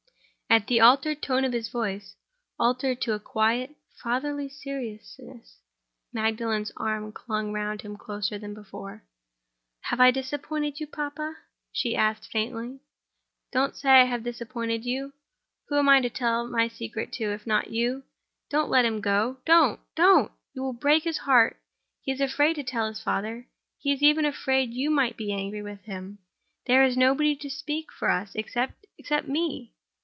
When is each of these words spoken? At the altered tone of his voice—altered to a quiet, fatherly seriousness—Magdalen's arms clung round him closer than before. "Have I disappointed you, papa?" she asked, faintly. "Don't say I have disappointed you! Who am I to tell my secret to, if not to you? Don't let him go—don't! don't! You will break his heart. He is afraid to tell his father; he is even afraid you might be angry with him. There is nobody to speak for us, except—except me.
At 0.49 0.65
the 0.67 0.81
altered 0.81 1.21
tone 1.21 1.45
of 1.45 1.53
his 1.53 1.69
voice—altered 1.69 2.99
to 3.03 3.13
a 3.13 3.21
quiet, 3.21 3.77
fatherly 4.03 4.49
seriousness—Magdalen's 4.49 6.73
arms 6.75 7.13
clung 7.15 7.53
round 7.53 7.83
him 7.83 7.95
closer 7.95 8.37
than 8.37 8.53
before. 8.53 9.05
"Have 9.83 10.01
I 10.01 10.11
disappointed 10.11 10.77
you, 10.81 10.87
papa?" 10.87 11.37
she 11.71 11.95
asked, 11.95 12.29
faintly. 12.29 12.81
"Don't 13.53 13.77
say 13.77 14.01
I 14.01 14.03
have 14.03 14.23
disappointed 14.25 14.83
you! 14.83 15.13
Who 15.69 15.77
am 15.79 15.87
I 15.87 16.01
to 16.01 16.09
tell 16.09 16.45
my 16.45 16.67
secret 16.67 17.13
to, 17.13 17.31
if 17.31 17.47
not 17.47 17.67
to 17.67 17.73
you? 17.73 18.03
Don't 18.49 18.69
let 18.69 18.83
him 18.83 18.99
go—don't! 18.99 19.79
don't! 19.95 20.31
You 20.53 20.63
will 20.63 20.73
break 20.73 21.05
his 21.05 21.19
heart. 21.19 21.61
He 22.01 22.11
is 22.11 22.19
afraid 22.19 22.55
to 22.55 22.63
tell 22.63 22.89
his 22.89 23.01
father; 23.01 23.47
he 23.77 23.93
is 23.93 24.03
even 24.03 24.25
afraid 24.25 24.73
you 24.73 24.89
might 24.91 25.15
be 25.15 25.31
angry 25.31 25.61
with 25.61 25.83
him. 25.85 26.17
There 26.67 26.83
is 26.83 26.97
nobody 26.97 27.37
to 27.37 27.49
speak 27.49 27.89
for 27.93 28.09
us, 28.09 28.35
except—except 28.35 29.29
me. 29.29 29.73